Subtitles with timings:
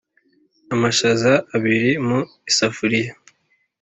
[0.73, 2.19] amashaza abiri mu
[2.49, 3.11] isafuriya